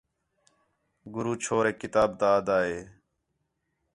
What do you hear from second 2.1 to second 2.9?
تا آھدا ہِے